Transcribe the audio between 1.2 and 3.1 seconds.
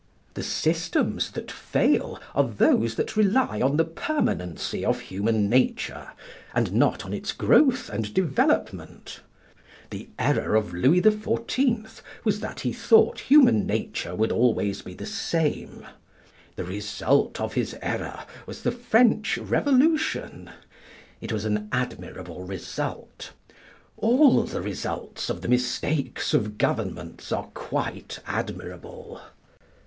that fail are those